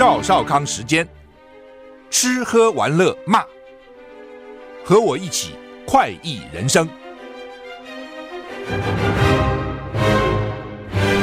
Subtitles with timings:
[0.00, 1.06] 赵少康时间，
[2.08, 3.44] 吃喝玩乐骂，
[4.82, 5.50] 和我一起
[5.86, 6.88] 快意人生。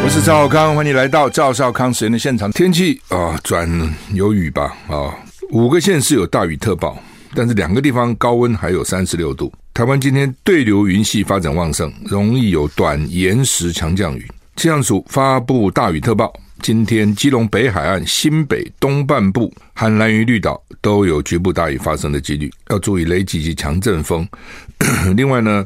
[0.03, 2.51] 我是赵少康，欢迎来到赵少康时间的现场。
[2.51, 3.67] 天气啊，转
[4.13, 5.09] 有雨吧啊，
[5.49, 6.99] 五个县市有大雨特报，
[7.33, 9.51] 但是两个地方高温还有三十六度。
[9.73, 14.27] 台湾今天对流云系发展旺盛，容易有短延时强降雨。
[14.55, 16.31] 气象署发布大雨特报。
[16.67, 24.27] 今天，基隆北海岸、新北东半部和兰屿绿岛都有局部大雨发生的几率，要注意雷击及强阵风。
[25.15, 25.65] 另外呢，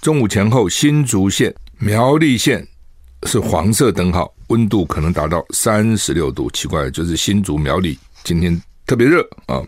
[0.00, 2.66] 中午前后，新竹县、苗栗县
[3.28, 6.50] 是黄色灯号，温度可能达到三十六度。
[6.50, 9.62] 奇怪，就是新竹、苗栗今天特别热啊。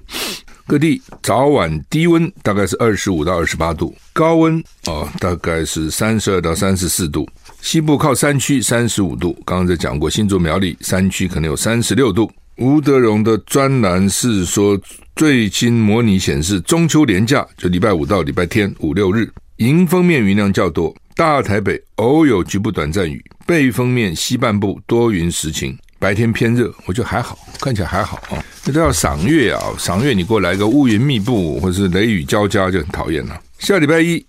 [0.67, 7.29] 各地早晚低温大概是二十五到二十八度，高温啊大概是三十二到三十四度。
[7.61, 12.31] 西部靠山区三十五度，刚刚在讲过，新竹苗栗山区可能有三十六度。
[12.57, 14.81] 吴德荣的专栏是说，
[15.15, 28.45] 最新模拟显示中秋连假就礼拜五到礼拜天五六日，迎风面云量较多，大台北偶有局部短暂雨，背风面西半部多云时晴，白天偏热，我觉得还好，看起来还好啊。
[28.67, 33.41] 那都要赏月啊，赏月你给我来个乌云密布或是雷雨交加就很讨厌了。
[33.59, 34.23] 下礼拜一。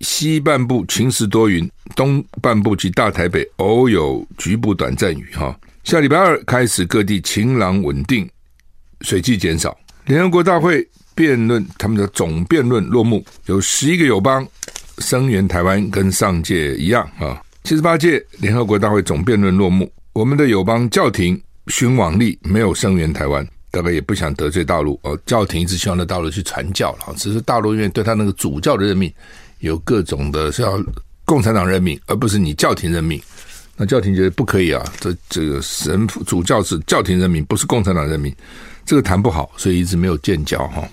[0.00, 5.30] 西半部晴时多云，东半部及大台北偶有局部短暂雨。
[5.32, 8.28] 哈，下礼拜二开始各地晴朗稳定，
[9.00, 9.74] 水汽减少。
[10.04, 14.46] 联合国大会辩论，他们的总辩论落幕，有十一个友邦
[14.98, 17.40] 声援台湾，跟上届一样啊。
[17.62, 25.18] 七十八届联合国大会总辩论落幕，我们的友邦教廷寻往例没有声援台湾，大概也不想得罪大陆哦。
[25.26, 29.12] 教廷一直希望在大陆去传教了，只是大陆因为对他那个主教的任命。
[29.58, 30.80] 有各种的是要
[31.24, 33.20] 共产党任命，而不是你教廷任命。
[33.76, 38.32] 那教廷觉得不可以啊，这这个神父主教是教廷任命，不是共产党任命，
[38.86, 40.88] 这个谈不好，所以一直没有建交哈。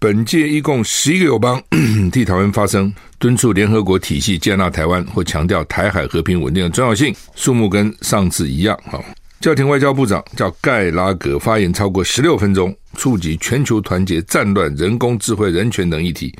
[0.00, 1.62] 本届一共十一个友邦
[2.10, 2.92] 替台湾发声，
[3.22, 7.14] 敦促联合国体系接纳台湾，或强调台海和平稳定的重要性。
[7.36, 9.00] 数目跟上次一样哈。
[9.38, 16.34] 教廷外交部长叫盖拉格发言超过十六分钟，触及全球团结、战乱、人工智慧、人权等议题。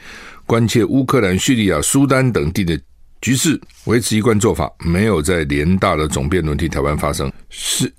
[0.45, 2.77] 关切乌克兰、叙利亚、苏丹等地的
[3.21, 7.31] 局势，维持一贯做法，没有在联大的总辩论替台湾发声。
[7.49, 7.93] 是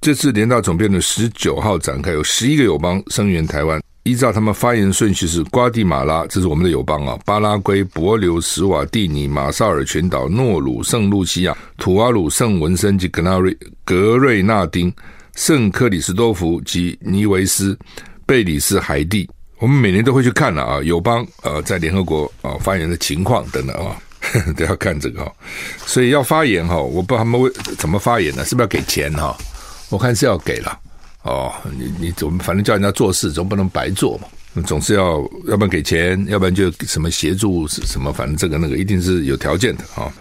[0.00, 3.82] 这次联大总辩论十九号展开，有十一个友邦声援台湾。
[4.08, 13.54] 依照他们发言顺序是：瓜地马拉，这是我们的友邦啊；巴拉圭、帛琉、史瓦蒂尼、马绍尔群岛、诺鲁、圣露西亚、土瓦鲁、圣文森及格纳瑞、
[13.84, 14.90] 格瑞纳丁、
[15.36, 17.78] 圣克里斯多福及尼维斯、
[18.24, 19.28] 贝里斯、海地。
[19.58, 23.94] 我们每年都会去看了啊，友邦呃在联合国啊发言的情况等等啊，
[24.56, 25.32] 都要看这个哈。
[25.84, 28.42] 所以要发言哈，我不知道他们为怎么发言呢？
[28.46, 29.36] 是不是要给钱哈？
[29.90, 30.78] 我看是要给了
[31.22, 31.52] 哦。
[31.76, 34.28] 你你总反正叫人家做事，总不能白做嘛。
[34.66, 40.12] 总是要要不然给钱，要不然就什么协助什么，反正这个那个一定是有条件的啊。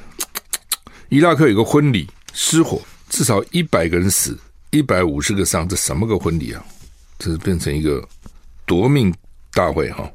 [1.09, 4.37] 伊拉克有个婚礼失火，至少一百个人死，
[4.71, 6.63] 一百五十个伤，这什么个婚礼啊？
[7.19, 8.05] 这是变成一个
[8.65, 9.13] 夺命。
[9.53, 10.07] 大会哈，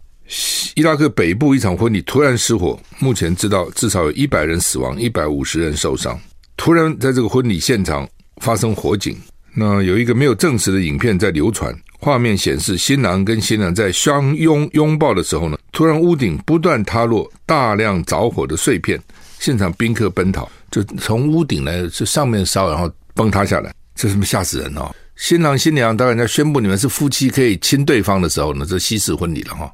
[0.76, 6.16] 伊拉克北部一场婚礼突然失火，目前知道至少有一百人死亡，一百五十人受伤。
[6.56, 9.18] 突然在这个婚礼现场发生火警，
[9.54, 18.98] 那有一个没有证实的影片在流传，画面显示新郎跟新娘在相拥拥抱的时候呢，突然屋顶不断塌落大量着火的碎片，
[19.38, 24.90] 现场宾客奔逃，就从屋顶呢就上面烧，然后崩塌下来，这是不是吓死人哦？
[25.16, 29.70] 新郎新娘当然在宣布你们是夫妻，可以亲对方的时候呢，这西式婚礼了哈。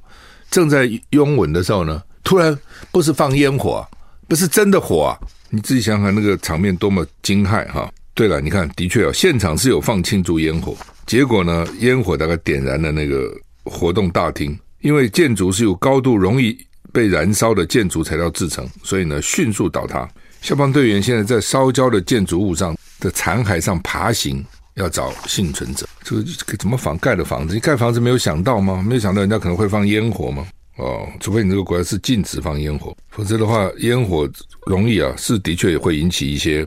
[0.50, 2.58] 正在拥吻的时候呢，突然
[2.90, 3.86] 不是放烟火，
[4.26, 5.16] 不是真的火啊！
[5.50, 7.88] 你自己想想那个场面多么惊骇哈。
[8.18, 10.76] 对了，你看，的确啊，现场是有放庆祝烟火，
[11.06, 13.32] 结果呢，烟火大概点燃了那个
[13.62, 16.58] 活动大厅，因为建筑是有高度容易
[16.92, 20.08] 被燃烧的建筑材料制成，所以呢，迅速倒塌。
[20.40, 24.44] 消防队员现在在烧焦的建筑物上的残骸上爬行。
[24.74, 27.54] 要找幸存者，这个怎么仿盖的房子？
[27.54, 28.80] 你盖房子没有想到吗？
[28.80, 30.46] 没有想到人家可能会放烟火吗？
[30.76, 34.28] 哦，除非你这个国家是禁止放烟火，否则的话，烟火
[34.66, 36.64] 容易啊，是的确也会引起一些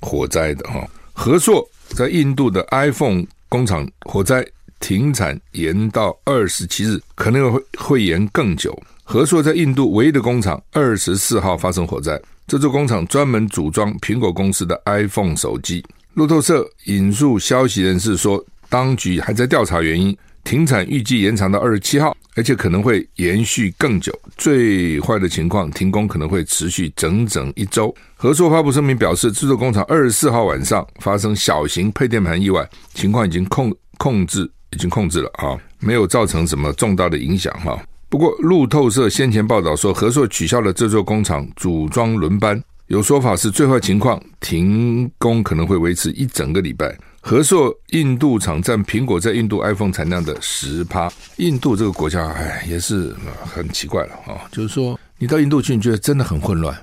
[0.00, 0.86] 火灾的哈。
[1.12, 4.46] 和硕在印度的 iPhone 工厂火灾
[4.78, 8.80] 停产延到二十七日，可能会会延更久。
[9.02, 15.84] 和硕在印度唯一的工厂二十四号发生火灾，这座工厂专门组装苹果公司的 iPhone 手机。
[16.14, 20.16] 路透社引述消息人士说，当局还在调查原因，
[20.48, 24.10] 停产预计延长到二十七号，而且可能会延续更久。
[24.38, 27.94] 最坏的情况，停工可能会持续整整一周。
[28.16, 37.78] 合硕发布声明表示，制作工厂二十四号晚上发生小型配电盘意外，情况已经控控制，已经控制了啊，没有造成什么重大的影响哈。
[38.08, 46.96] 不过，路透社先前报道说，合硕取消了这座工厂组装轮班，有说法是最坏情况，停工可能会维持一整个礼拜。
[47.28, 51.12] 和硕印度厂占苹果在印度 iPhone 产量的十趴。
[51.36, 53.14] 印度这个国家，哎，也是
[53.44, 54.48] 很奇怪了啊。
[54.50, 56.74] 就是说，你到印度去，你觉得真的很混乱。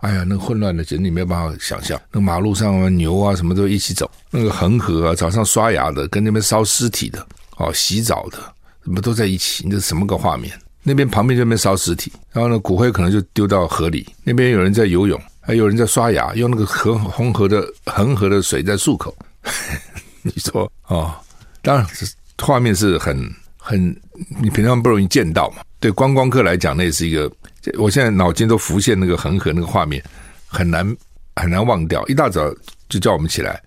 [0.00, 1.98] 哎呀，那个混乱的简直你没有办法想象。
[2.12, 4.10] 那马路上啊牛啊，什么都一起走。
[4.30, 7.26] 那个恒河啊，早上刷牙的，跟那边烧尸体的，
[7.56, 8.36] 哦，洗澡的，
[8.84, 9.64] 什么都在一起。
[9.64, 10.52] 你这什么个画面？
[10.82, 14.06] 那边旁边就那边烧尸体，然后呢，骨灰可能就丢到河里。
[14.24, 19.16] 那边有人在游泳，还有人在刷牙，用那个河红河的恒河的水在漱口。
[20.22, 21.14] 你说哦，
[21.62, 22.06] 当然这
[22.44, 23.16] 画面是很
[23.56, 23.94] 很，
[24.40, 25.62] 你平常不容易见到嘛。
[25.78, 27.30] 对观光客来讲，那也是一个，
[27.78, 30.02] 我现在脑筋都浮现那个恒河那个画面，
[30.46, 30.96] 很难
[31.36, 32.04] 很难忘掉。
[32.06, 32.42] 一大早
[32.88, 33.62] 就叫我们起来，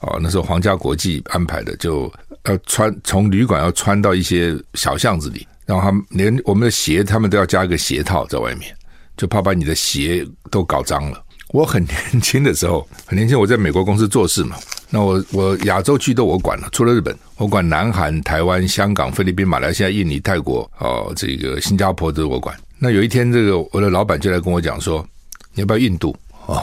[0.00, 2.12] 哦，那时候皇家国际安排的，就
[2.44, 5.46] 要穿从旅馆要穿到一些小巷子里。
[5.66, 8.74] 然后他们连我们的鞋，他们都要加一个鞋套在外面，
[9.16, 11.24] 就怕把你的鞋都搞脏了。
[11.52, 14.56] 我很年轻的时候，很年轻，我在美国公司做事嘛。
[14.88, 22.56] 那我我亚洲区都我管了，除了日本，我管南韩、台湾、香港、菲律宾、马来西亚、印尼、泰国，哦，这个新加坡都是我管。
[22.78, 25.06] 那有一天，这个我的老板就来跟我讲说，
[25.54, 26.16] 你要不要印度？
[26.46, 26.62] 哦，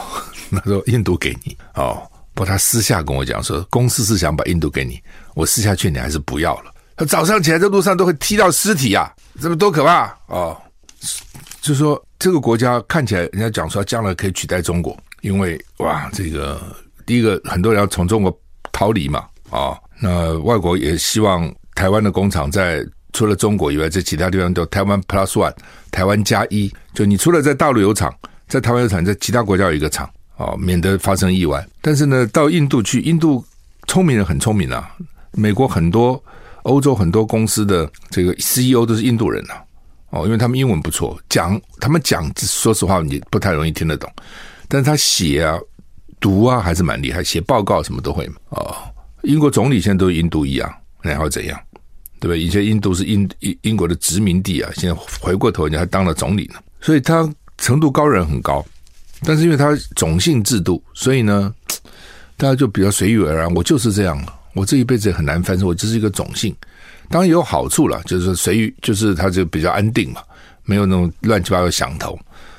[0.52, 2.02] 他说印度给你哦，
[2.34, 5.00] 不过他私下跟我讲说，公司是想把印度给你，
[5.36, 6.74] 我私下劝你还是不要了。
[6.96, 10.58] 他早上起来在路上都会踢到尸体啊，这么多可怕哦！
[11.68, 16.62] 就是说这个国家看起来，人家讲说将来可以取代中国，因为哇，这个
[17.06, 18.40] 第一个很多人要从中国
[18.72, 22.82] 逃离嘛，啊、那外国也希望台湾的工厂在
[23.12, 25.54] 除了中国以外，在其他地方都台湾 Plus One，
[25.92, 28.16] 台湾加一，就你除了在大陆有厂，
[28.48, 30.06] 在台湾有厂，在其他国家有一个厂
[30.38, 31.68] 啊、哦，免得发生意外。
[31.82, 33.44] 但是呢，到印度去，印度
[33.90, 34.90] 聪明人很聪明啊，
[35.34, 36.24] 美国很多。
[36.64, 39.54] 欧洲很多公司的这个 CEO 都是印度人呐，
[40.18, 44.12] 哦，因为他们英文不错，讲他们讲，说实话你不太容易听得懂，
[44.68, 45.58] 但是他写啊、
[46.20, 48.76] 读啊还是蛮厉害，写报告什么都会嘛，哦，
[49.24, 51.60] 英国总理现在都是印度裔啊，然后怎样，
[52.20, 52.40] 对不对？
[52.40, 58.66] 以前印度是英英英国的殖民地啊，现在回过头人家还当了总理呢，所以他程度高人很高，
[59.24, 61.54] 但是因为他种姓制度，所以呢，
[62.36, 64.22] 大家就比较随遇而安，我就是这样。
[64.54, 66.56] 我这一辈子也很难翻身，我就是一个种姓，
[67.10, 70.22] 当然也有好处了，就是随遇，就是他就比较安定嘛，
[70.66, 72.18] 没有那种乱七八糟响头。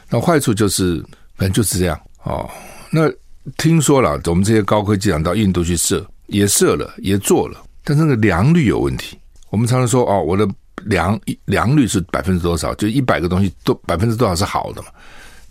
[0.09, 1.05] 那坏处就是，
[1.37, 2.49] 反正就是这样哦。
[2.91, 3.11] 那
[3.56, 9.19] 听说了，我们这些高科技厂到印度去设，也设了，也做了，但是那个良率有问题。
[9.50, 10.49] 我们常常说哦，我的
[10.85, 12.75] 良良率是百分之多少？
[12.77, 14.88] 就一百个东西都百分之多少是好的嘛？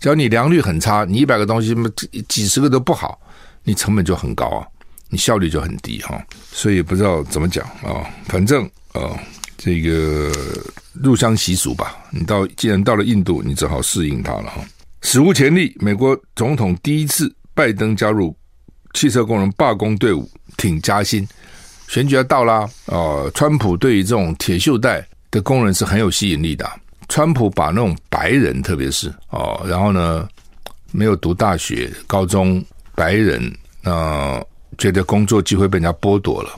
[0.00, 1.74] 只要你良率很差，你一百个东西
[2.28, 3.20] 几十个都不好，
[3.62, 4.66] 你成本就很高啊。
[5.10, 8.04] 你效率就很低哈，所以不知道怎么讲啊。
[8.26, 9.18] 反正哦，
[9.56, 10.32] 这个
[10.92, 11.96] 入乡习俗吧。
[12.10, 14.64] 你到既然到了印度，你只好适应它了哈。
[15.02, 18.34] 史无前例，美国总统第一次拜登加入
[18.94, 21.26] 汽车工人罢工队伍，挺加薪。
[21.86, 23.30] 选举要到啦哦！
[23.34, 26.68] 川普对于这种铁锈带的工人是很有吸引力的。
[27.08, 30.28] 川普把那种白人，特别是哦，然后呢，
[30.92, 32.64] 没有读大学、高中
[32.94, 33.52] 白人
[33.82, 34.42] 那。
[34.76, 36.50] 觉得工作机会被人家剥夺了，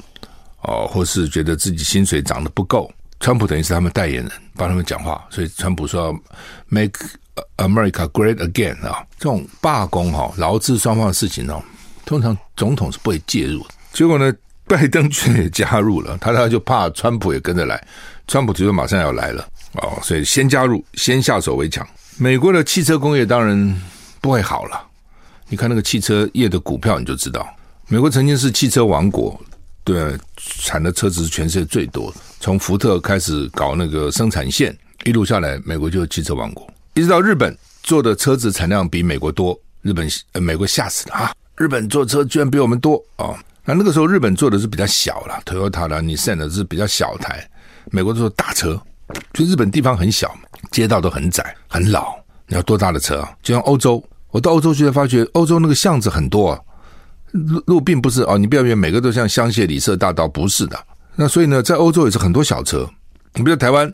[0.63, 6.15] 哦，或是觉得自己薪水涨得不够，川普等于是他们代言人，帮他们讲话，所以川普说
[6.69, 7.01] “Make
[7.57, 11.63] America Great Again” 啊，这种罢工哈，劳资双方的事情呢，
[12.05, 13.75] 通常总统是不会介入的。
[13.93, 14.33] 结果呢，
[14.67, 17.83] 拜登却也加入了，他他就怕川普也跟着来，
[18.27, 21.87] 川普就说马上要来了，哦，所以先加入，先下手为强。
[22.19, 23.83] 美国的汽车工业当然
[24.21, 24.81] 不会好了，
[25.49, 27.49] 你看那个汽车业的股票，你就知道。
[27.89, 29.41] 美国曾经是汽车王国，
[29.91, 32.19] 对，产的车子是全世界最多的。
[32.39, 36.65] 从福特开始搞那个生产线，一路下来，美国就是汽车王国。
[36.95, 41.33] 一直到日本做的车子产量比美国多，日本呃美国吓死了啊！
[41.57, 43.35] 日本做车居然比我们多啊！
[43.65, 47.45] 那那个时候日本做的是比较小了，Toyota 啦、Nissan 的是比较小台，
[47.91, 48.81] 美国都是大车，
[49.33, 50.33] 就日本地方很小，
[50.71, 52.15] 街道都很窄很老。
[52.47, 53.33] 你要多大的车啊？
[53.43, 56.61] 就像欧洲，我到欧洲去才发觉，欧洲那个巷子很多啊，
[57.33, 60.79] 路路并不是哦，你不要以为每个都像香榭里舍大道，不是的。
[61.15, 62.89] 那所以呢，在欧洲也是很多小车。
[63.35, 63.93] 你比如台湾，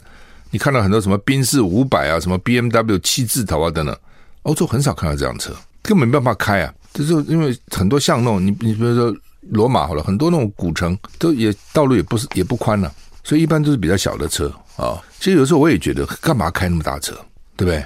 [0.50, 3.96] 你看到很多什么宾士五百啊，什么 BMW 七字头啊等等，
[4.42, 5.52] 欧洲很少看到这样车，
[5.82, 6.72] 根本没办法开啊。
[6.94, 9.14] 就是因为很多巷弄，你你比如说
[9.50, 12.90] 罗马好了，很多那种古城都也道路也不是也不宽了，
[13.22, 14.98] 所以一般都是比较小的车啊。
[15.18, 17.12] 其实有时候我也觉得，干嘛开那么大车，
[17.56, 17.84] 对不对？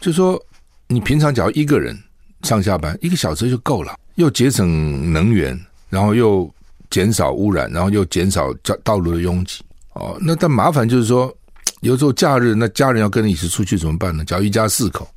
[0.00, 0.42] 就说
[0.86, 1.98] 你平常只要一个人
[2.42, 5.58] 上下班，一个小车就够了，又节省能源，
[5.88, 6.48] 然后又
[6.90, 9.62] 减少污染，然后又减少道道路的拥挤
[9.94, 10.18] 哦。
[10.20, 11.32] 那但麻烦就是说，
[11.80, 14.24] 有时候假日那家人要跟你一起出去怎么办呢？
[14.24, 15.08] 假如一家四口。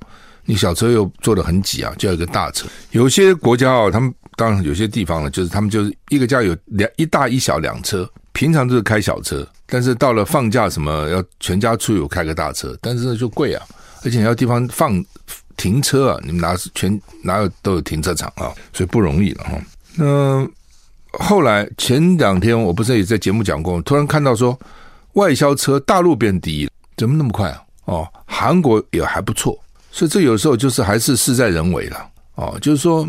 [0.44, 2.68] 你小车又坐得很挤啊，就要一个大车。
[2.90, 13.64] 有些国家哦，他们当然有些地方呢，就是他们就是一个家有两一大一小两车，平常都是开小车，但是到了放假什么要全家出游开个大车，但是呢就贵啊，
[14.04, 14.94] 而且要地方放
[15.62, 19.52] 停车啊，你们哪全哪有都有停车场啊，所以不容易了哈。
[19.96, 20.50] 那
[21.20, 24.60] 后来前两天我不是也在节目讲过，突然看到说
[25.14, 27.62] 外销车大陆变第一了，怎么那么快啊？
[27.86, 29.56] 哦，韩国也还不错。
[29.92, 33.08] 所以这有时候就是还是事在人为了哦，就是说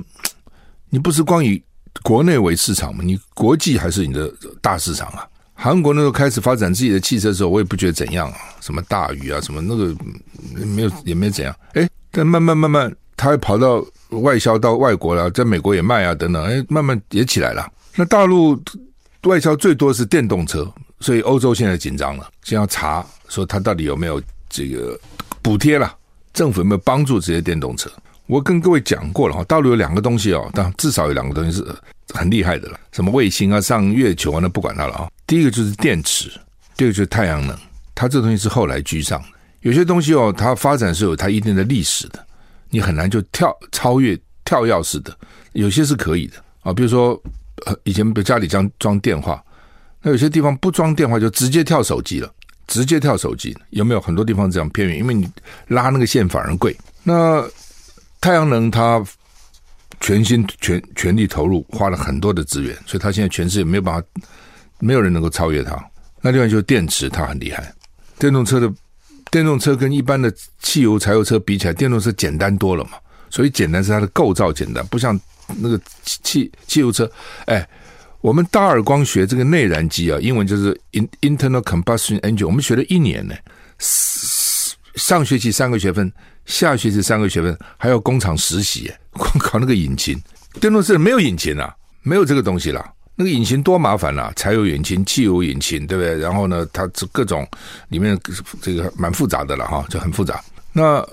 [0.90, 1.62] 你不是光以
[2.02, 4.30] 国内为市场嘛，你国际还是你的
[4.60, 5.26] 大市场啊。
[5.54, 9.94] 韩国那时候开始发展自己的汽车的时候，我也不觉得怎样啊，什么大宇啊，什么那个
[10.66, 11.54] 没有也没怎样。
[11.74, 17.66] 哎，但慢慢慢慢，他会跑到外销到外国了，在美国也卖啊等等，哎，慢慢也起来了。
[17.96, 18.62] 那大陆
[19.22, 24.98] 外销最多是电动车，所以欧洲现在紧张了，先要查说他到底有没有这个
[25.40, 25.92] 补贴了。
[26.34, 27.90] 政府有没有帮助这些电动车？
[28.26, 31.66] 我跟各位讲过了哈，大陆有两个东西哦，但至少有两个东西是
[32.14, 35.10] 很厉害的了，什么卫星啊、上月球啊，那不管它了啊。
[35.26, 36.30] 第一个就是电池，
[36.76, 37.56] 第二个就是太阳能，
[37.94, 39.28] 它这东西是后来居上的。
[39.62, 42.24] 有些东西哦，它发展是有它一定的历史的，
[42.70, 45.16] 你很难就跳超越跳跃式的。
[45.54, 47.20] 有些是可以的啊，比如说
[47.84, 49.42] 以前家里装装电话，
[50.02, 52.32] 那有些地方不装电话就直接跳手机了。
[52.68, 54.96] 直接跳手机，有没有很多地方这样偏远？
[54.96, 55.28] 因为你
[55.66, 56.74] 拉那个线反而贵。
[57.02, 57.44] 那
[58.18, 59.04] 太阳能它
[60.00, 64.06] 全心全全力投入，花了很多的资源，所以它现在全世界没有办法，
[64.78, 65.76] 没有人能够超越它。
[66.22, 67.70] 那另外就是电池，它很厉害。
[68.18, 68.72] 电动车的
[69.32, 72.92] 电动车跟一般的汽油、柴油车比起来，电动车简单多了嘛。
[73.30, 75.20] 所以简单是它的构造简单，不像
[75.56, 77.10] 那个汽汽油车，
[77.46, 77.68] 哎。
[78.20, 80.80] 我们大二光学这个内燃机啊，英文就是
[81.22, 83.34] internal combustion engine，我们学了一年呢。
[84.94, 86.12] 上学期三个学分，
[86.46, 90.16] 下学期三个学分，还要工厂实习， 光考那个引擎。
[90.60, 92.92] 电动车没有引擎啊，没有这个东西啦。
[93.14, 96.18] 那个引擎多麻烦啊，柴油引擎、汽油引擎，对不对？
[96.18, 97.46] 然后呢，它这各种
[97.88, 98.18] 里面
[98.60, 100.42] 这个蛮复杂的了哈，就很复杂。
[100.72, 101.06] 那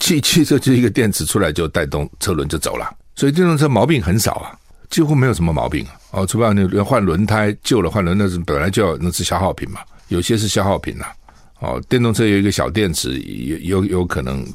[0.00, 4.56] 汽汽车就一个电池出来就带动车轮就走了，所以电动车毛病很少啊。
[4.88, 5.92] 几乎没有什么毛病啊！
[6.12, 9.80] 哦，除非你要换轮胎旧了换轮，那是本来就要那是消耗品嘛。
[10.08, 11.06] 有些是消耗品呐。
[11.58, 14.46] 哦，电动车有一个小电池，有有有可能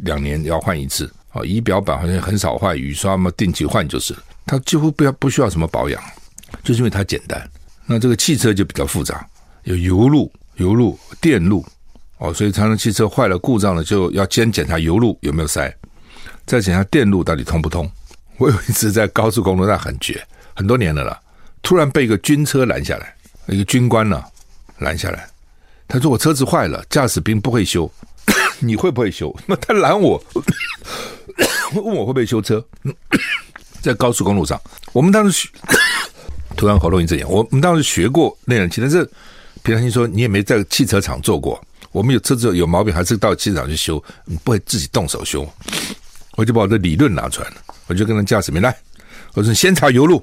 [0.00, 1.10] 两年要换一次。
[1.32, 4.14] 哦，仪表板好像很少换，雨刷嘛定期换就是。
[4.44, 6.02] 它几乎不要不需要什么保养，
[6.62, 7.48] 就是因为它简单。
[7.86, 9.26] 那这个汽车就比较复杂，
[9.64, 11.64] 有油路、油路、电路。
[12.18, 15.72] 哦，所以常常汽车坏了故障了，就要先检查油路有没有塞，
[16.44, 17.88] 再检查电路到底通不通。
[18.38, 20.20] 我有一次在高速公路上很绝，
[20.54, 21.20] 很多年了啦，
[21.62, 23.14] 突然被一个军车拦下来，
[23.46, 24.20] 一个军官呢、
[24.78, 25.28] 拦下来，
[25.86, 27.88] 他说我车子坏了，驾驶兵不会修，
[28.58, 29.32] 你会不会修？
[29.46, 30.20] 那他拦我，
[31.74, 32.64] 问我会不会修车，
[33.80, 34.60] 在高速公路上，
[34.92, 35.48] 我们当时
[36.58, 39.08] 突然喉咙一阵痒，我们当时学过内燃机，但是
[39.62, 41.58] 平常心说你也没在汽车厂做过，
[41.92, 45.48] 我们有车子有毛病还是到汽车厂去修，你不会自己动手修，
[46.36, 47.56] 我就把我的理论拿出来了。
[47.86, 48.76] 我就跟他驾驶员来，
[49.34, 50.22] 我说你先查油路，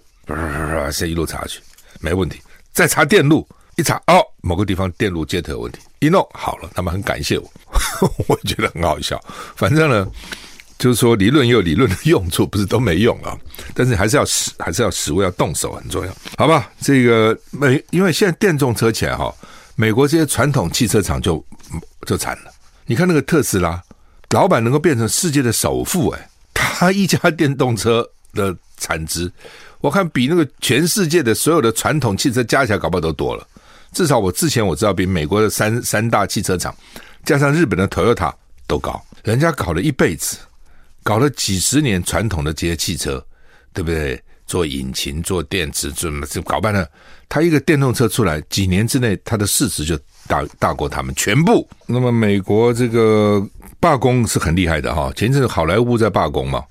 [0.91, 1.61] 先一路查去，
[2.01, 2.41] 没问题。
[2.73, 7.49] 再查电路，一查哦，某个地方电路接头有问题，一弄好了，他们很感谢我，
[8.27, 9.17] 我觉得很好笑。
[9.55, 10.05] 反正呢，
[10.77, 13.37] 就是说理论也有理论的用处，不是都没用啊。
[13.73, 16.69] 但是还是要实，还是要实物，要动手很重要，好吧？
[16.81, 19.33] 这个美，因为现在电动车起来哈，
[19.75, 21.43] 美国这些传统汽车厂就
[22.05, 22.51] 就惨了。
[22.85, 23.81] 你看那个特斯拉，
[24.31, 26.29] 老板能够变成世界的首富，哎。
[26.53, 29.31] 他一家电动车的产值，
[29.79, 33.47] 我看比那个全世界的所有的传统汽车加起来搞不好都多了。
[33.93, 36.75] 至少我之前我知道，比美国的三三大汽车厂
[37.23, 38.33] 加上日本的 Toyota
[38.67, 39.01] 都高。
[39.23, 40.37] 人家搞了一辈子，
[41.05, 43.23] 搞了几十年传统的这些汽车，
[43.71, 44.19] 对不对？
[44.47, 46.87] 做引擎、做电池，怎么就搞半了？
[47.29, 49.95] 他一个电动车出来，几年之内，他的市值就
[50.27, 51.67] 大大过他们全部。
[51.85, 53.43] 那么美国这个
[53.79, 56.63] 罢工是很厉害的哈，前一阵好莱坞在罢工嘛，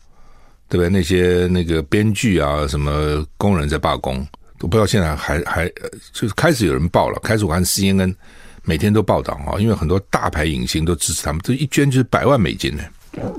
[0.69, 0.89] 对不对？
[0.89, 4.25] 那些那个编剧啊，什么工人在罢工，
[4.59, 5.69] 都不知道现在还还
[6.13, 8.15] 就是开始有人报了，开始我看 CNN
[8.63, 12.85] 每天都报道啊，因为很多大牌影星都支持他们，这一捐就是百万美金呢。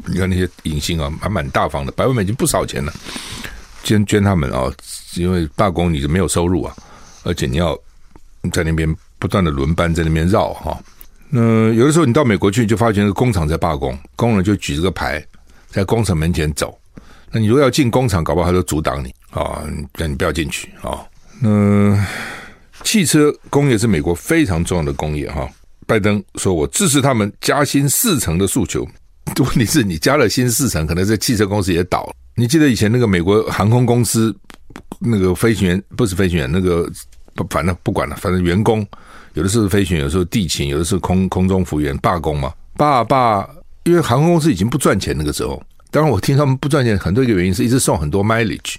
[0.05, 2.91] 你看那些影星啊，还蛮大方的，百万美金不少钱呢。
[3.83, 4.71] 捐捐他们啊，
[5.15, 6.75] 因为罢工你就没有收入啊，
[7.23, 7.77] 而且你要
[8.51, 10.75] 在那边不断的轮班在那边绕哈。
[11.29, 15.23] 那有的时候你到美国去，就发现那个工厂在罢工，工人就举着个牌
[15.69, 16.75] 在工厂门前走。
[17.31, 19.63] 那你如果要进工厂，搞不好他就阻挡你啊，
[19.97, 21.05] 让你不要进去啊。
[21.39, 22.03] 那
[22.83, 25.47] 汽车工业是美国非常重要的工业哈。
[25.85, 28.87] 拜登说我支持他们加薪四成的诉求。
[29.39, 32.13] 问题是你加了新四成，可能这汽车公司也倒了。
[32.35, 34.33] 你记得以前那个美国航空公司
[34.99, 36.89] 那个飞行员不是飞行员，那个
[37.49, 38.85] 反正不管了，反正员工
[39.33, 43.49] 有的是飞行员，有的时候地勤，有的是空空中服务员罢工嘛，罢罢，
[43.83, 45.61] 因为航空公司已经不赚钱那个时候。
[45.91, 48.75] 当然我听他们不赚钱，很多一个原因是一直送很多 mileage。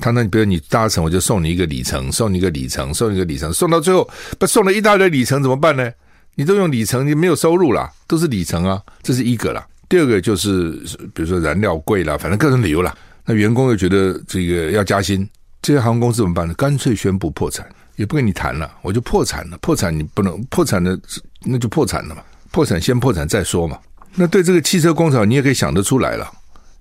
[0.00, 4.08] 他那比如你搭乘，我就送你一个里程，送你一个里程，送你一个里程，送到最后
[4.38, 5.90] 不送了一大堆里程怎么办呢？
[6.34, 9.66] 你都用里程，你没有收入啦，都是里程啊，这是一个啦。
[9.92, 10.70] 第二个就是，
[11.12, 12.96] 比如说燃料贵了，反正各种理由了。
[13.26, 15.28] 那员工又觉得这个要加薪，
[15.60, 16.54] 这些航空公司怎么办呢？
[16.54, 19.58] 干脆宣布破产，也不跟你谈了，我就破产了。
[19.58, 20.98] 破产你不能破产的，
[21.44, 22.22] 那就破产了嘛。
[22.50, 23.78] 破产先破产再说嘛。
[24.14, 26.26] 那对这个汽车工厂，你也可以想得出来了。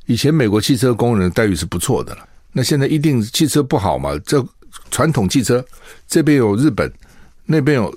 [0.05, 4.17] 以前美国汽车工人待遇是不错的了，那现在一定汽车不好嘛？
[4.25, 4.41] 这
[4.89, 5.61] 传统汽车
[6.07, 6.89] 这边有日本，
[7.45, 7.93] 那边有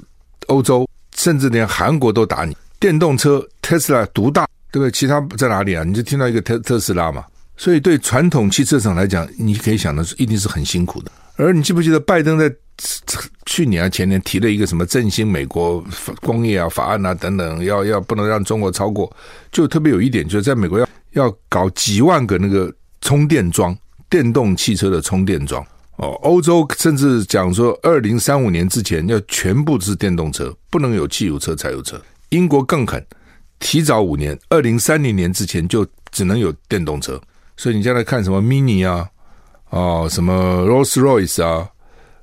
[0.49, 2.57] 欧洲，甚至连韩国都打你。
[2.81, 4.45] 电动车特斯拉独大。
[4.75, 4.91] 对不对？
[4.91, 5.85] 其他在哪里啊？
[5.85, 7.25] 你就听到一个特特斯拉嘛。
[7.57, 11.13] 所以对传统汽车厂来讲，你可以想的是，一定是很辛苦的。
[11.37, 12.53] 而你记不记得拜登在
[13.47, 15.85] 去年啊前年提了一个什么振兴美国
[16.23, 19.09] 工业啊法案啊等等，要要不能让中国超过，
[19.53, 23.79] 就特别有一点，就是在美国要要搞几万个那个充电桩，
[24.11, 25.65] 电动汽车的充电桩。
[25.99, 31.97] 哦，欧洲甚至讲说，二零三五年之前要全部是电动车，不能有汽油车、柴油车。
[32.31, 33.01] 英国更狠。
[33.59, 37.21] 提早五年，二零三零年之前就只能有电动车，
[37.57, 39.09] 所以你将来看什么 Mini 啊，
[39.71, 41.69] 哦，什么 Rolls Royce 啊，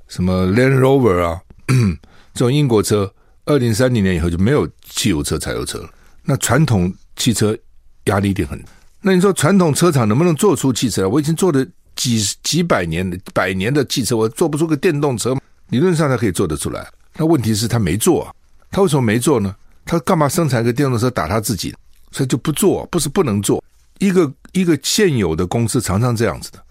[0.08, 1.42] 什么 Land Rover 啊，
[2.34, 3.12] 这种英国车，
[3.46, 5.90] 二零三零年以后就没有汽油车、柴油车了。
[6.24, 7.58] 那传统汽车
[8.06, 8.64] 压力一定很。
[9.02, 11.10] 那你说传统车厂能不能做出汽车？
[11.10, 11.66] 我已经做了
[11.96, 15.36] 几几百年、百年的汽车，我做不出个电动车？
[15.70, 18.34] 理论上它可以做得出来，那问题是他没做啊，
[18.70, 19.56] 他为什么没做呢？
[19.92, 21.76] 他干嘛生产一个电动车打他自己？
[22.12, 23.62] 所以就不做，不是不能做。
[24.00, 26.64] 一个一个现有的公司常常这样子的。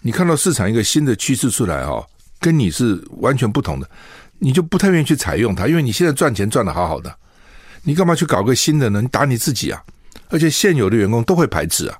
[0.00, 2.02] 你看到市场一个新的趋势出来哈，
[2.40, 3.86] 跟你是完全不同的，
[4.38, 7.14] 你就不太愿意去采用它，因为你现在赚钱赚得好好的，
[7.82, 9.02] 你干嘛去搞个新的呢？
[9.02, 9.84] 你打你自己啊！
[10.30, 11.98] 而且现有的员工都会排斥啊。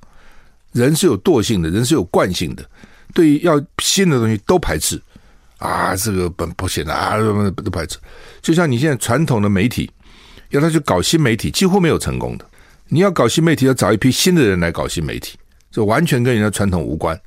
[0.73, 2.65] 人是有惰性的，人是有惯性的，
[3.13, 4.99] 对于要新的东西都排斥
[5.59, 7.99] 啊，这个本不行的啊，都排斥。
[8.41, 9.91] 就像你现在传统的媒体。
[10.53, 12.47] 要他去搞新媒体，几乎没有成功的。
[12.89, 15.37] 你要搞新媒体，要找一批新的人来搞新媒体，
[15.71, 17.19] 这完全跟人家传统无关。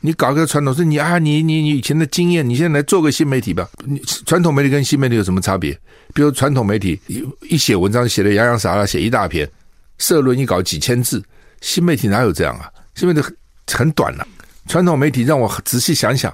[0.00, 3.68] 你搞个传统，是你啊，你你你以前的经验，你现在来做个新媒体吧。
[3.84, 5.72] 你传统媒体跟新媒体有什么差别？
[6.14, 7.00] 比如传统媒体
[7.48, 9.50] 一写文章写的洋洋洒洒，写一大篇，
[9.98, 11.22] 社论一搞几千字，
[11.62, 12.70] 新媒体哪有这样啊？
[12.94, 13.36] 新媒体很
[13.72, 14.26] 很短了。
[14.68, 16.32] 传统媒体让我仔细想想。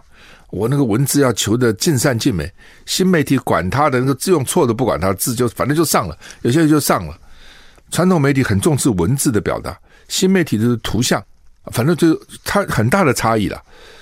[0.53, 2.53] 我那个文字要求的尽善尽美，
[2.85, 7.19] 新媒体管他的那个字用错的不管他，字就反正就上了，有些人就上了。
[7.91, 9.75] 传统媒体很重视文字的表达，
[10.09, 11.25] 新媒体就是图像，
[11.73, 13.59] 反正就它很大的差异了。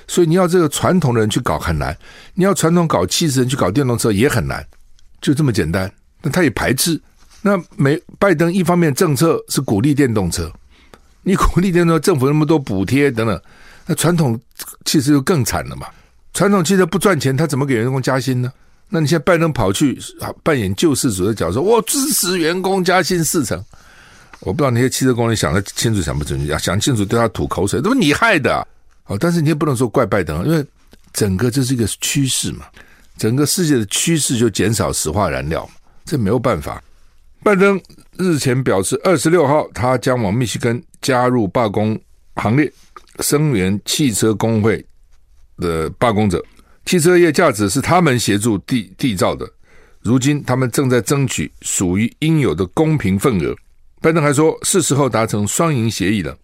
[0.09, 1.97] 所以你要这个传统的人去搞很难，
[2.35, 4.67] 你要传统搞汽车人去搞电动车也很难，
[5.21, 5.89] 就这么简单。
[6.21, 7.01] 那他也排斥。
[7.43, 10.53] 那美拜登一方面政策是鼓励电动车，
[11.23, 13.41] 你鼓励电动车，政府那么多补贴等等，
[13.87, 14.39] 那传统
[14.85, 15.87] 汽车就更惨了嘛。
[16.33, 18.53] 传统汽车不赚钱，他怎么给员工加薪呢？
[18.89, 19.99] 那你现在拜登跑去
[20.43, 23.63] 扮演救世主的角色，我支持员工加薪四成。
[24.41, 28.67] 我不知道那些汽车工人想得清楚想不清楚，想清楚对他吐口水，都是你害的啊。
[29.07, 30.65] 哦，但是你也不能说怪拜登，因为
[31.13, 32.65] 整个这是一个趋势嘛，
[33.19, 35.69] 整个世界的趋势就减少石化燃料，
[36.05, 36.83] 这没有办法。
[37.43, 37.81] 拜登
[38.17, 41.99] 日前表示，二十六号他将往密西根加入罢工
[42.37, 42.73] 行列，
[43.21, 44.85] 声援汽车工会。
[45.61, 46.45] 的罢工者，
[46.85, 49.49] 汽车业价值是他们协助缔缔造的，
[50.03, 53.55] 如今他们正在争取属于应有的公平份额。
[54.01, 56.37] 拜登还说，是时候达成双赢协议了。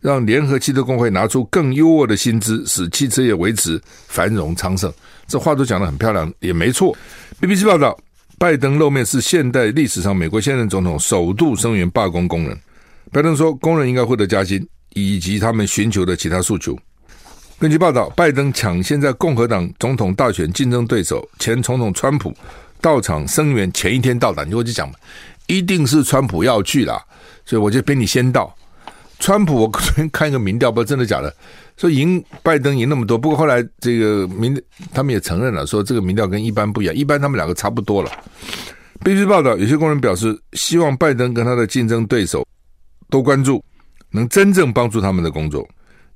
[0.00, 4.92] 让联合汽车工会拿出更优渥的薪资，使汽车业维持繁荣昌盛。
[5.26, 6.96] 这话都讲得很漂亮，也没错。
[7.40, 7.98] BBC 报道，
[8.38, 12.56] 拜登露面是现代历史上美国现任总统首度声援罢工工人。
[13.10, 16.78] 拜登说，工人应该获得加薪，以及他们寻求的其他诉求。
[17.60, 22.32] 根据报道，拜登抢先在共和党总统大选竞争对手前总统川普
[22.80, 24.44] 到场声援前一天到达。
[24.44, 24.94] 你我就讲嘛，
[25.48, 27.04] 一定是川普要去啦，
[27.44, 28.54] 所以我就比你先到。
[29.18, 31.34] 川普，我昨天看一个民调，不知道真的假的，
[31.76, 33.18] 说赢拜登赢那么多。
[33.18, 34.56] 不过后来这个民，
[34.94, 38.12] 他们也承认了，说这个民调跟一般不一样，一般他们两个差不多了。
[39.00, 42.46] BBC 报道，有些工人表示，希望拜登跟他的竞争对手
[43.10, 43.60] 多关注，
[44.12, 45.68] 能真正帮助他们的工作。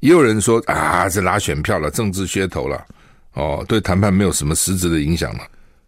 [0.02, 2.86] 也有人说啊，这拉选票了，政治噱头了，
[3.32, 5.40] 哦，对谈判没有什么实质的影响了。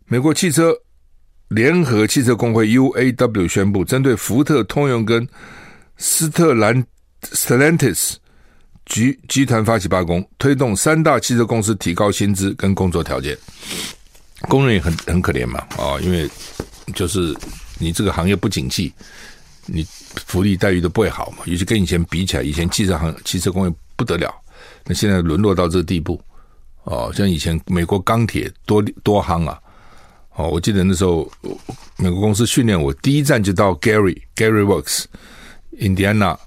[0.07, 0.75] 美国汽车
[1.49, 5.29] 联合汽车工会 UAW 宣布，针对福特、通用跟
[5.99, 6.85] 斯特兰。
[7.33, 8.17] Stellantis
[8.85, 13.35] 集集团发起罢工，推动三大汽车公司提高薪资跟工作条件。
[14.43, 16.29] 工人也很很可怜嘛，啊，因为
[16.95, 17.35] 就是
[17.79, 18.93] 你这个行业不景气，
[19.65, 19.87] 你
[20.27, 21.39] 福利待遇都不会好嘛。
[21.47, 24.35] 尤其跟以前比起来，以前汽车行汽车工业不得了，
[24.85, 26.21] 那现在沦落到这个地步，
[26.85, 29.61] 哦，像以前美国钢铁多多夯啊，
[30.37, 31.31] 哦，我记得那时候
[31.97, 35.05] 美国公司训练我，第一站就到 Gary Gary Works，
[35.79, 36.39] 印第安纳。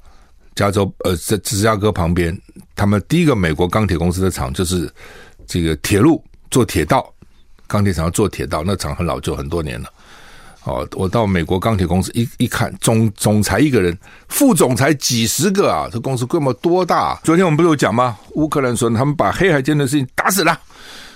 [0.56, 2.36] 加州呃，在芝加哥旁边，
[2.76, 4.92] 他们第一个美国钢铁公司的厂就是
[5.46, 7.14] 这个铁路做铁道，
[7.68, 9.88] 钢铁厂要做铁道，那厂很老旧，很多年了。
[10.68, 17.20] 哦，我到美国钢铁公司一一看，总总裁一个人，副总裁几十个啊，这公司规模多大啊？
[17.24, 18.18] 昨天我们不是有讲吗？
[18.32, 20.60] 乌克兰说他们把黑海舰队的事情打死了，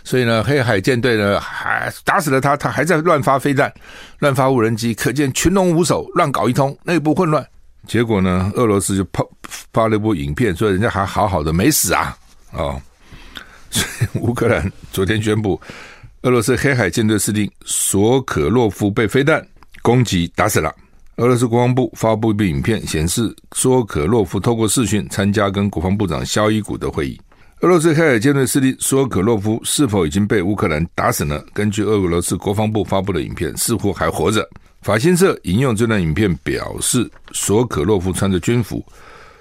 [0.06, 3.72] 所以呢，黑海舰队呢还打死了他，他还在乱发飞弹、
[4.20, 7.46] 乱发无人机，可见群龙无首，乱搞一通，内部混乱。
[7.86, 9.26] 结果呢，俄罗斯就发
[9.74, 12.16] 发了一部影片，说人家还好好的没死啊，
[12.54, 12.82] 哦，
[13.70, 15.60] 所以乌克兰昨天宣布，
[16.24, 19.44] 俄罗斯黑海舰队司令索可洛夫被飞弹
[19.82, 20.72] 攻击打死了。
[21.16, 27.20] 俄罗斯国防部发布一部影片，显示索可洛夫透过视讯参加跟国防部长肖伊古的会议。
[27.62, 31.44] 俄罗斯黑海舰队司令索可洛夫是否已经被乌克兰打死呢？
[31.54, 34.48] 根据俄罗斯国防部发布的影片，似乎还活着。
[34.84, 38.86] 法新社引用这段影片表示，索可洛夫穿着军服，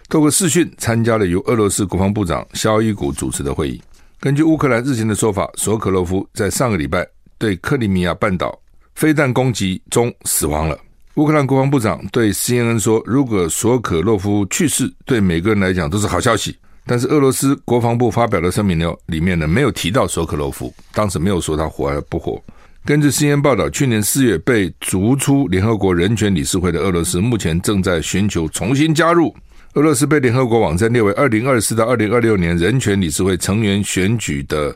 [0.09, 3.83] 透过视讯参加了由俄罗斯国防部长肖伊古主持的会议。
[4.23, 8.61] 根据乌克兰日前的说法，索可洛夫在上个礼拜对克里米亚半岛
[8.95, 10.79] 飞弹攻击中死亡了。
[11.15, 16.55] 乌克兰国防部长对 CNN 说：“如果索可洛夫去世，对每个人来讲都是好消息。”
[16.85, 22.39] 但是俄罗斯国防部发表的声明呢，里面呢没有提到索可洛夫，当时没有说他活还不活。
[22.85, 29.35] 根据 CNN 报道，去年四月被逐出联合国人权理事会的俄罗斯，目前正在寻求重新加入。
[29.75, 34.75] 俄罗斯被联合国网站列为二零二四到二零二六年人权理事会成员选举的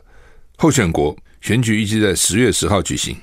[0.57, 3.13] 候选国，选举预计在十月十号举行。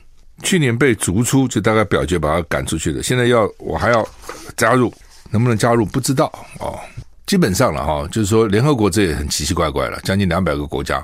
[0.43, 3.03] 去年被逐出，就大概表决把他赶出去了。
[3.03, 4.07] 现在要我还要
[4.55, 4.93] 加入，
[5.31, 6.27] 能不能加入不知道
[6.61, 6.79] 哦。
[7.25, 11.03] 基本上了哈，就是说联合国这也很奇奇怪怪了，将近两百个国家。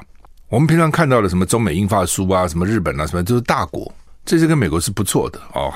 [0.51, 3.91] 我们平常看到的什么中美英法苏啊，什么日本啊，什么都是大国，
[4.27, 5.73] 这些跟美国是不错的哦。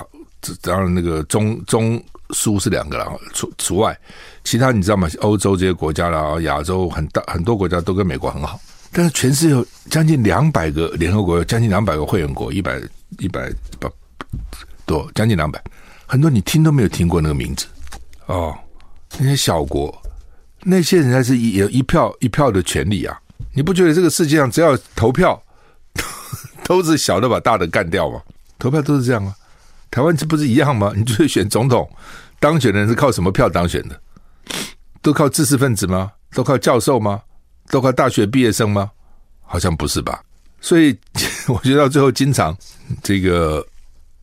[0.60, 3.98] 当然那个中中苏是两个了，除除外，
[4.44, 5.08] 其他你知道吗？
[5.20, 8.60] 欧洲这些国家啦，亚洲很大很多国家都跟美国很好。
[8.90, 12.80] 但是全世界有将近两百个联合国，将近两百个会员国，一百
[13.18, 13.90] 一百不
[14.84, 15.62] 多，将近两百，
[16.06, 17.66] 很多你听都没有听过那个名字
[18.26, 18.54] 哦。
[19.18, 19.94] 那些小国，
[20.62, 23.18] 那些人才是一有一票一票的权利啊。
[23.54, 25.42] 你不觉得这个世界上只要投票，
[26.64, 28.20] 都是小的把大的干掉吗？
[28.58, 29.34] 投票都是这样吗？
[29.92, 30.90] 台湾这不是一样吗？
[30.96, 31.88] 你就是选总统，
[32.40, 34.00] 当选的人是靠什么票当选的？
[35.02, 36.10] 都靠知识分子吗？
[36.32, 37.20] 都靠教授吗？
[37.68, 38.90] 都靠大学毕业生吗？
[39.42, 40.22] 好像不是吧？
[40.62, 40.96] 所以
[41.46, 42.56] 我觉得到最后，经常
[43.02, 43.64] 这个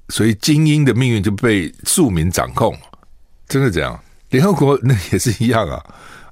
[0.10, 2.76] 所以精英的命运就被庶民掌控，
[3.48, 3.98] 真的这样？
[4.32, 5.84] 联合国 那也是一样啊。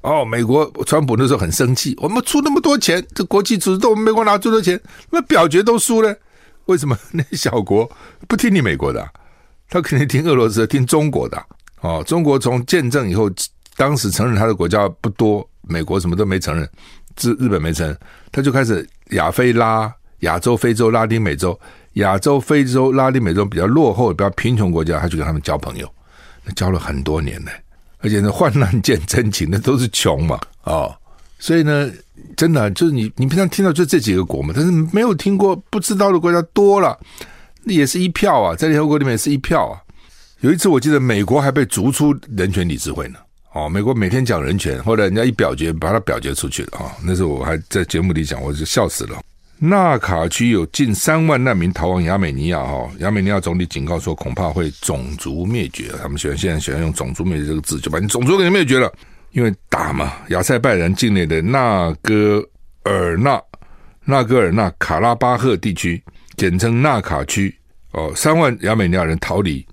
[0.02, 4.80] 哦，美国川普那时候很生气，我们出那么多钱，这国际组织都我们美国拿这么多钱，
[5.12, 6.15] 那表决都输了，
[6.65, 7.88] 为什么那小国
[8.28, 9.08] 不听你美国的？
[9.69, 11.41] 他肯定听俄罗斯的，听中国的。
[11.82, 13.30] 哦，中国从建政以后，
[13.75, 16.67] 当时承认他的国家不多，美国什么都没承认，
[17.21, 17.97] 日日本没承认，
[18.32, 21.58] 他就开始亚非拉、亚洲、非洲、拉丁美洲、
[21.93, 25.88] 亚洲、非洲、拉丁美洲比较落后、比较贫穷国家，他就跟他们交朋友，
[26.43, 27.51] 那交了很多年呢。
[27.99, 30.95] 而且呢，患难见真情，那都是穷嘛，哦，
[31.39, 31.91] 所以呢，
[32.36, 36.97] 真的就是你，你平常听到就这几个国嘛，但是没有听过不知道的国家多了，
[37.75, 39.82] 也是一票啊，在联合国里面也是一票啊。
[40.41, 43.19] 有一次我记得美国还被逐出人权理事会呢，
[43.53, 46.95] 哦，美国每天讲人权，后来人家一表决，把他表决出去了啊。
[47.03, 49.19] 那时候我还在节目里讲，我就笑死了。
[49.60, 55.88] 纳卡区有近三万难民逃往亚美尼亚哈，亚美尼亚总理警告说，恐怕会种族灭绝。
[55.99, 58.93] 他们喜欢现在喜欢用种族灭绝这个字，就把你种族给灭绝了。
[59.32, 62.47] 因为打嘛，亚塞拜然境内的纳戈
[62.84, 63.41] 尔纳、
[64.06, 65.99] 纳戈尔纳卡拉巴赫地区，
[66.36, 67.56] 简称纳卡区
[67.97, 69.65] 哦，三万亚美尼亚人逃离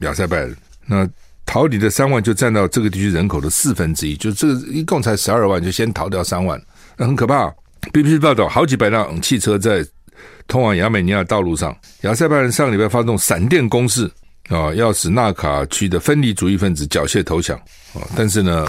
[0.00, 1.08] 亚塞拜然，那
[1.44, 6.58] 逃离的三万就占到这个地区人口的四分之一，就这个一共才十二万，就先逃掉三万，
[6.96, 7.54] 那很可怕。
[7.92, 9.86] BBC 报道，好几百辆汽车在
[10.48, 14.10] 通往亚美尼亚道路上，亚塞拜然上个礼拜发动闪电攻势
[14.48, 17.58] 啊，要使纳卡区的分离主义分子缴械投降
[17.94, 18.66] 啊，但是呢。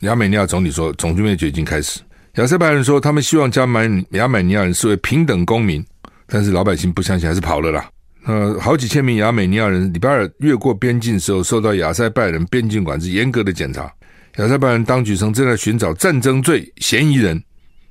[0.00, 1.98] 亚美尼亚总理说，种族灭绝已经开始。
[2.34, 5.82] 亚塞拜然说，他们希望将满亚美尼亚人视为平等公民，
[6.26, 7.88] 但是老百姓不相信，还是跑了啦。
[8.24, 13.92] 呃，好几千名亚美尼亚人礼拜二越过边境时候，受到亚塞拜人边境管制严格的检查。
[14.36, 17.40] 亚塞拜人当局称正在寻找战争罪嫌疑人，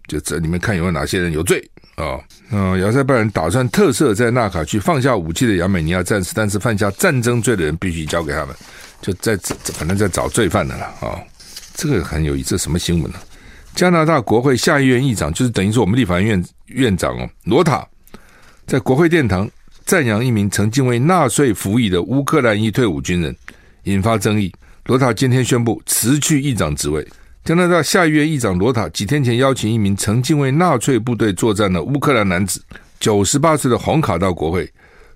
[0.08, 1.64] 就这里面看有没有哪些人有罪
[1.96, 2.20] 啊。
[2.50, 8.56] 呃，亚塞拜人打算特赦在纳卡区放下武器的亚美尼亚战士，但是犯下战争罪的人必须交给他们，
[9.02, 9.38] 就在
[9.74, 11.22] 反正在找罪犯的了啊。
[11.76, 13.20] 这个很有意思，什么新闻呢？
[13.76, 17.88] 加拿大国会下议院议长，就是等于说我们立法院院长哦，罗塔，
[18.68, 19.50] 在国会殿堂
[19.86, 23.36] 赞扬一名曾经为纳粹服役的乌克兰裔退伍军人，
[23.84, 24.52] 引发争议。
[24.86, 27.06] 罗塔今天宣布辞去议长职位。
[27.44, 32.64] 加拿大下议院议长罗塔几天前邀请一名曾经为纳粹部队作战的乌克兰男子，
[33.00, 34.72] 九十八岁的红卡到国会，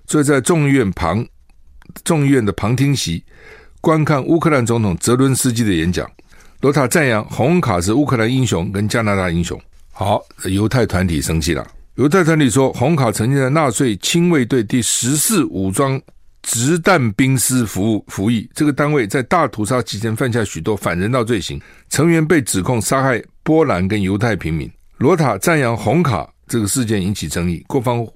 [0.06, 1.26] 坐在众议院旁
[2.04, 3.24] 众议院的旁听席，
[3.80, 6.08] 观看乌克兰总统泽伦斯基的演讲。
[6.60, 9.58] 罗塔赞扬红卡是乌克兰英雄跟加拿大英雄。
[9.92, 11.66] 好，犹太团体生气了。
[11.98, 16.00] 犹太团体说，红卡曾经在纳粹亲卫队第十四武装
[16.42, 24.70] 掷弹兵师服务服役，这个单位在大屠杀期间犯下许多反人道罪行，成员被指控杀害波兰跟犹太平民。
[24.98, 28.06] 罗塔赞扬红卡这个事件引起争议，各方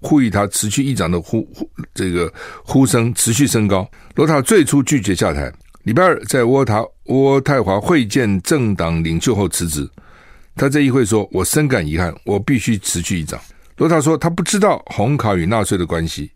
[0.00, 2.32] 呼吁他辞去议长的呼呼这个
[2.64, 3.88] 呼声持续升高。
[4.16, 5.48] 罗塔最初拒绝下台。
[5.84, 9.88] 礼拜二在渥塔渥太华会见政党领袖后辞职。
[10.58, 13.40] 他在议会说：“我深感遗憾，我必须辞去议长。”
[13.78, 16.30] 罗塔说：“他不知道红卡与纳粹的关系，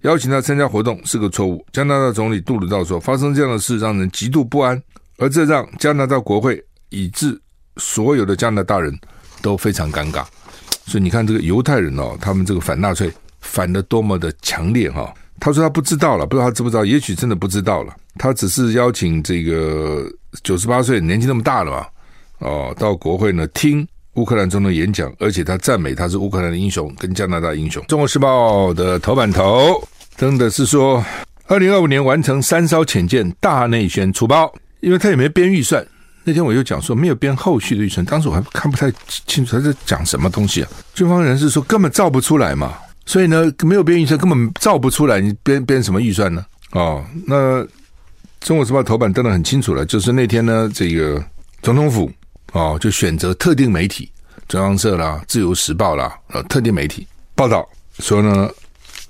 [0.00, 4.82] 邀请他参加活动是个错误。”加拿大总理杜鲁道说：“发生这样的事让人极度不安，
[5.18, 7.40] 而这让加拿大国会以至
[7.76, 8.92] 所有的加拿大人
[9.40, 10.24] 都非常尴尬。”
[10.86, 15.14] 所以你看，这个犹太人哦，他们这个反纳粹反的多么的强烈哈！
[15.38, 17.94] 他说他不知道了，不知道他知不知道，也许真的不知道了。
[18.16, 20.04] 他只是邀请这个
[20.42, 21.86] 九十八岁年纪那么大了嘛，
[22.40, 27.82] 哦，到国会呢听乌克兰总统演讲，而且他赞美他是乌克兰的英雄跟加拿大英雄。
[27.86, 29.82] 中国时报的头版头
[30.16, 31.02] 登的是说，
[31.46, 35.86] 二零二五年完成三艘潜舰大内宣出包，因为他也没编预算。
[36.24, 38.92] 那天我又讲说没有编后续的预算，当时我还看不太
[39.26, 40.68] 清楚他在讲什么东西啊。
[40.94, 42.74] 军方人士说根本造不出来嘛，
[43.06, 46.44] 所以呢没有编预算，根本造不出来，你编编什么预算呢？
[46.72, 47.66] 哦，那。
[48.40, 51.22] 中国时报头版登得很清楚了，就是那天呢，这个
[51.60, 52.10] 总统府
[52.52, 54.10] 哦，就选择特定媒体，
[54.48, 58.50] 中央社啦、自由时报啦，呃，特定媒体报道说呢，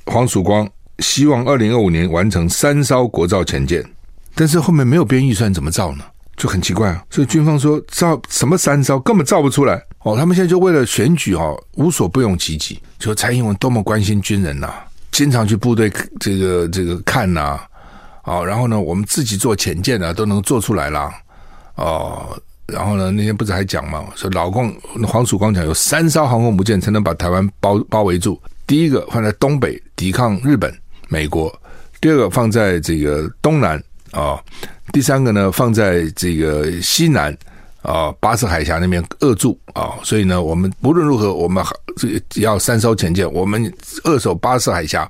[0.06, 3.84] 黄曙光希望二零二五年完成三艘国造潜舰，
[4.34, 6.04] 但是后面没有编预算，怎么造呢？
[6.36, 7.04] 就很奇怪啊。
[7.10, 12.80] 所以军方说造什么三艘根本造不出来哦，他们现在就为了选举哦，无所不用其极。
[12.98, 17.58] 就蔡英文多么关心军人呐、啊，经常去部队这个这个看呐、
[18.22, 18.42] 啊。
[18.44, 21.10] 然后呢，我们自己做潜舰呢，都能做出来了。
[21.76, 22.38] 哦，
[22.70, 24.74] 然后呢，那天不是还讲嘛，说老共
[25.06, 28.40] 黄曙光讲有三艘航空母舰才能把台湾包包围住。
[28.66, 30.72] 第一个放在东北抵抗日本、
[31.08, 31.50] 美国；
[32.00, 34.40] 第二个放在这个东南啊、
[34.92, 37.36] 第三个呢放在这个西南
[37.82, 41.64] 啊、巴士海峡那边扼住啊、所以呢，我们无论如何，我们
[41.96, 43.72] 这个要三艘潜舰，我们
[44.04, 45.08] 扼守巴士海峡。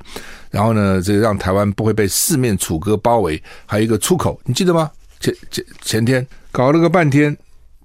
[0.50, 4.90] 然后呢，这个让台湾不会被四面楚歌包围，还有一个出口，你记得吗？
[5.20, 7.36] 前前前天搞了个半天，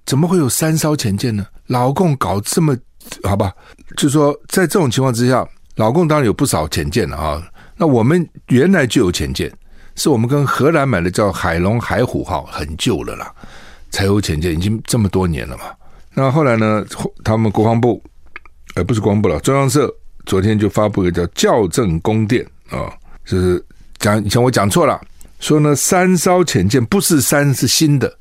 [0.06, 1.44] 怎么会有三艘潜舰呢？
[1.66, 2.76] 老共搞这么
[3.24, 3.52] 好吧？
[3.96, 7.42] 就说在这种情况之下，老共当然有不少潜舰了啊。
[7.76, 9.52] 那我们原来就有潜舰，
[9.96, 13.30] 是我们跟荷兰买的，叫海龙海虎号，很旧了啦，
[13.90, 15.64] 才有潜舰，已经这么多年了嘛。
[16.14, 16.84] 那后来呢，
[17.22, 18.02] 他们国防部，
[18.74, 19.92] 呃，不是国防部了，中央社
[20.24, 22.46] 昨天就发布一个叫校正宫殿。
[22.70, 22.90] 啊、
[23.24, 23.62] 就是
[23.98, 25.00] 讲以前我讲错了，
[25.40, 28.12] 说呢三艘潜舰不是三是新的，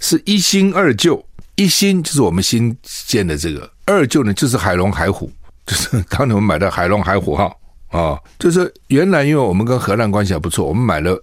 [0.00, 5.30] 是一新二旧，一新就是我们新建的这个，二旧呢就是海龙海虎，
[5.64, 7.56] 就是当年我们买的海龙海虎号
[7.90, 11.16] 啊、就是原来因为我们跟荷兰关系还不错，我们买了，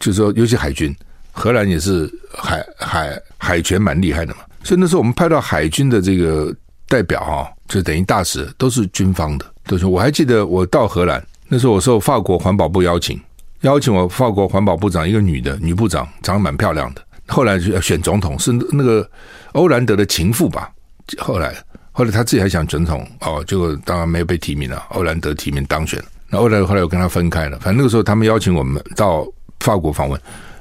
[0.00, 0.94] 就是说尤其海军
[1.30, 4.40] 荷兰也是海海海权蛮厉害的嘛。
[4.64, 6.54] 所以那时候我们派到海军的这个
[6.88, 9.44] 代表哈，就等于大使都是军方的。
[9.66, 13.20] 都是我还记得我到荷兰那时候，我受法国环保部邀请，
[13.60, 17.02] 邀请我法国环保部长一个女的女部长，长得蛮漂亮的。
[17.28, 19.08] 后来就要选总统，是那个
[19.52, 20.70] 欧兰德的情妇吧？
[21.18, 21.54] 后来。
[21.98, 24.84] 后来他自己还想总统哦，结果当然没有被提名了。
[24.90, 27.58] 欧兰德提名当选，那后来后来我跟他分开了。
[27.60, 29.26] 反正那个时候他们邀请我们到
[29.60, 30.20] 法国访问，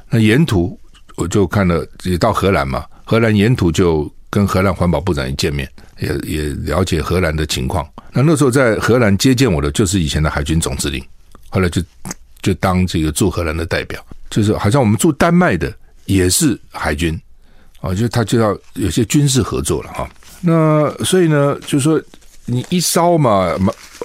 [0.10, 0.80] 那沿途
[1.18, 2.86] 我就看了，也到荷兰嘛。
[3.04, 7.86] 荷兰沿途就跟荷兰环保部长一见面，也也了解荷兰的情况。
[8.14, 11.04] 那那时候在荷兰接见我的就是以前的海军总司令，
[11.50, 11.82] 后来就
[12.42, 15.70] 就当这个驻荷兰的代表，就是好像我们驻丹麦的
[16.06, 17.20] 也是海军
[17.82, 20.10] 啊，就他就要有些军事合作了哈。
[20.42, 22.02] 那所以呢，就是说
[22.46, 23.56] 你一艘嘛，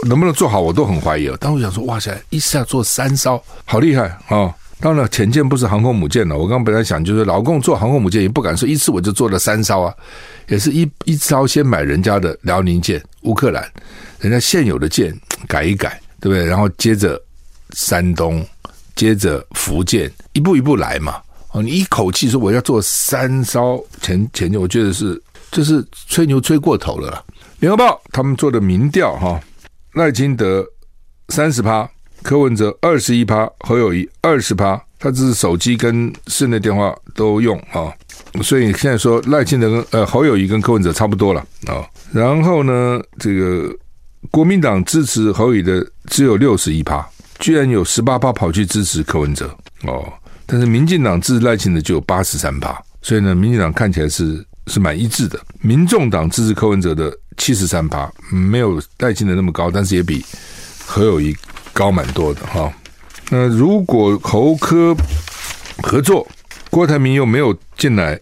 [0.06, 1.30] 能不能做好，我都很怀疑。
[1.38, 6.36] 但我想说，哇塞，一次要做三艘，好厉害啊、当然，潜舰不是航空母舰了。
[6.36, 9.94] 我刚刚本来想，就是老共做航空母舰，也不敢说一次我就做了三艘啊，
[10.48, 13.70] 也是一一艘先买人家的辽宁舰，乌克兰
[14.20, 15.14] 人家现有的舰
[15.46, 16.46] 改一改，对不对？
[16.46, 17.20] 然后接着
[17.74, 18.42] 山东，
[18.96, 21.20] 接着福建，一步一步来嘛。
[21.52, 25.20] 哦，你一口气说我要做三艘潜潜舰，我觉得是。
[25.50, 27.24] 就是吹牛吹过头了。
[27.58, 29.40] 联合报他们做的民调哈，
[29.94, 30.64] 赖清德
[31.30, 31.90] 三十趴，
[32.22, 37.92] 柯文哲二十一趴，侯友谊二十趴，他只是手机跟室内电话都用啊，
[38.44, 41.84] 所以现在说赖清德跟呃侯友谊跟柯文哲差不多了啊。
[42.12, 43.76] 然后呢，这个
[44.30, 47.04] 国民党支持侯友宜的只有六十一趴，
[47.40, 50.12] 居然有十八趴跑去支持柯文哲哦，
[50.50, 54.44] 但是民进党支持赖清德就有八十三趴，所以呢，民进党看起来是。
[54.66, 60.24] 是蛮一致的，民众党支持柯文哲的七十三趴，没有赖清德那么高，但是也比
[60.86, 61.34] 何友谊
[61.72, 62.72] 高蛮多的哈。
[63.30, 64.94] 那如果侯柯
[65.82, 66.24] 合作，
[66.70, 68.20] 郭台铭又没有进来，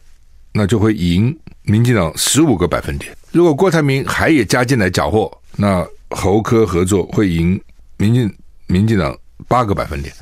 [0.55, 3.15] 那就会赢民进党十五个百分点。
[3.31, 7.61] 如果郭台铭还也加进来搅和，那侯柯合作会赢
[7.99, 8.35] 民进
[8.69, 9.15] 民进党
[9.47, 10.15] 八个百分点。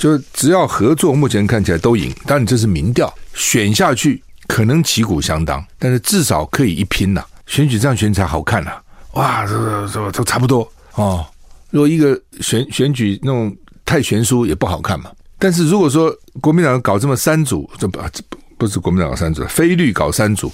[0.00, 2.10] 就只要合作，目前看起来都赢。
[2.24, 4.22] 当然这是民调，选下去。
[4.48, 8.72] 可能旗鼓相当，但是至少可以一拼呐、选举这样选才好看呐、
[9.12, 9.54] 哇，这
[9.86, 11.24] 这这都差不多哦。
[11.70, 15.10] 如果一个选选举那种太悬殊也不好看嘛。
[15.38, 18.24] 但是如果说国民党搞这么三组，这不这
[18.58, 20.50] 不是国民党三组，非绿搞三组，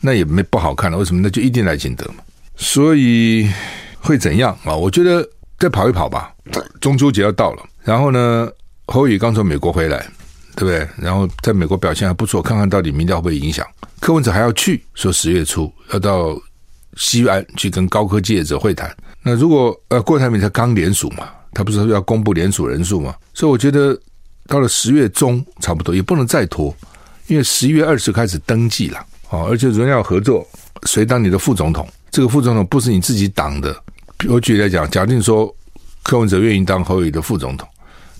[0.00, 0.96] 那也没不好看了。
[0.96, 1.20] 为什么？
[1.20, 2.22] 那就一定赖清德嘛。
[2.54, 3.50] 所以
[3.98, 4.72] 会怎样啊？
[4.72, 5.28] 我觉得
[5.58, 6.32] 再跑一跑吧。
[6.80, 8.48] 中秋节要到了，然后呢，
[8.92, 10.06] 侯宇刚从美国回来。
[10.54, 10.86] 对不对？
[10.98, 13.66] 然后在美国表现还不错，看看到底民调会不会影响。
[14.00, 16.38] 柯文哲还要去，说十月初要到
[16.98, 18.94] 西安去跟高科技业者会谈。
[19.22, 23.14] 那如果呃郭台铭他刚联署嘛，他不是说要公布联署人数嘛？
[23.32, 23.98] 所以我觉得
[24.46, 26.76] 到了十月中差不多也不能再拖，
[27.28, 30.46] 因为十一月二十开始登记了哦，而且人要合作，
[30.84, 31.88] 谁当你的副总统？
[32.10, 33.74] 这个副总统不是你自己党的。
[34.28, 35.50] 我举例来讲，假定说
[36.02, 37.66] 柯文哲愿意当侯宇的副总统，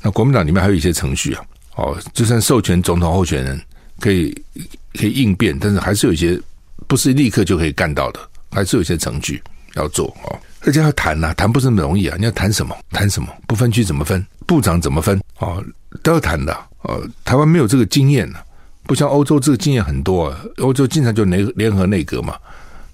[0.03, 1.45] 那国民党里面还有一些程序啊。
[1.77, 3.59] 哦，就算授权总统候选人
[3.99, 4.31] 可以
[4.95, 6.39] 可以应变，但是还是有一些
[6.87, 9.43] 不是立刻就可以干到的，还是有一些程序
[9.75, 10.39] 要做哦。
[10.65, 12.17] 而且要谈呐、谈不是那么容易啊。
[12.19, 12.77] 你要谈什么？
[12.91, 13.29] 谈什么？
[13.47, 14.25] 不分区怎么分？
[14.47, 15.19] 部长怎么分？
[15.39, 15.65] 哦，
[16.03, 16.53] 都要谈的。
[16.83, 18.45] 哦，台湾没有这个经验呢、啊，
[18.85, 20.39] 不像欧洲这个经验很多、啊。
[20.59, 22.37] 欧洲经常就联联合内阁嘛，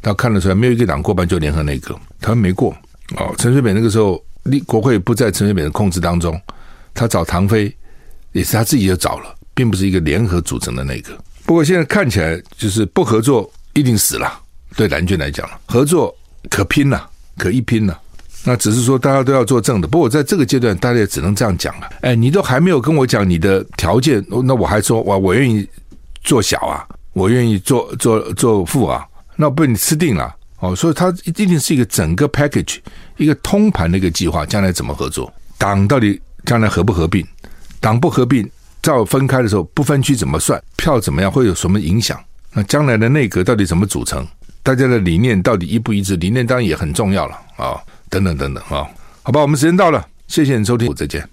[0.01, 2.71] 他看得出来，没有一个党过半就联合内阁，台湾没过。
[3.17, 6.41] 哦，陈水扁那个时候立国会不在陈水扁的控制当中，
[6.99, 7.75] 他找唐飞。
[8.33, 11.17] 也是他自己就找了，并不是一个联合组成的那个。
[11.47, 14.31] 不过现在看起来，就是不合作一定死了。
[14.77, 16.15] 对蓝军来讲，合作
[16.51, 17.09] 可拼了，
[17.39, 17.99] 可一拼了。
[18.45, 19.89] 那只是说大家都要做正的。
[19.89, 21.89] 不过在这个阶段，大家也只能这样讲了。
[22.03, 25.67] 哎，你都还没有跟我讲你的条件，那我还说我我愿意
[26.23, 29.05] 做小啊，我愿意做做做富啊，
[29.37, 30.77] 那被你吃定了哦。
[30.77, 32.77] 所以它一定是一个整个 package，
[33.17, 35.33] 一个通盘的一个计划，将来怎么合作？
[35.57, 37.23] 党到底将来合不合并？
[37.79, 40.59] 党不合并，照分开的时候不分区怎么算？
[40.79, 41.31] 票怎么样？
[41.31, 42.19] 会有什么影响？
[42.55, 44.27] 那将来的内阁到底怎么组成？
[44.63, 46.17] 大家的理念到底一不一致？
[46.17, 47.77] 理念当然也很重要了啊、
[48.09, 48.89] 等等等等啊、
[49.23, 51.29] 好吧，我们时间到了，谢谢你收听，再见。